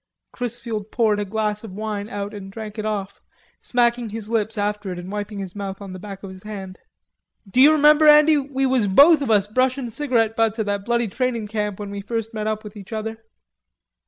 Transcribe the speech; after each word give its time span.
Chrisfield 0.33 0.89
poured 0.89 1.19
a 1.19 1.25
glass 1.25 1.63
of 1.63 1.73
wine 1.75 2.09
out 2.09 2.33
and 2.33 2.51
drank 2.51 2.79
it 2.79 2.87
off, 2.87 3.21
smacking 3.59 4.09
his 4.09 4.31
lips 4.31 4.57
after 4.57 4.91
it 4.91 4.97
and 4.97 5.11
wiping 5.11 5.37
his 5.37 5.55
mouth 5.55 5.79
on 5.79 5.93
the 5.93 5.99
back 5.99 6.23
of 6.23 6.31
his 6.31 6.41
hand. 6.41 6.79
"D'ye 7.47 7.69
remember, 7.71 8.07
Andy, 8.07 8.35
we 8.39 8.65
was 8.65 8.87
both 8.87 9.21
of 9.21 9.29
us 9.29 9.45
brushin' 9.45 9.91
cigarette 9.91 10.35
butts 10.35 10.57
at 10.57 10.65
that 10.65 10.85
bloody 10.85 11.07
trainin' 11.07 11.47
camp 11.47 11.79
when 11.79 11.91
we 11.91 12.01
first 12.01 12.33
met 12.33 12.47
up 12.47 12.63
with 12.63 12.75
each 12.75 12.91
other?" 12.91 13.19